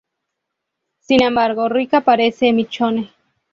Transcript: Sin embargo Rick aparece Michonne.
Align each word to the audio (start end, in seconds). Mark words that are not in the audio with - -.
Sin 0.99 1.21
embargo 1.21 1.69
Rick 1.69 1.93
aparece 1.93 2.51
Michonne. 2.53 3.11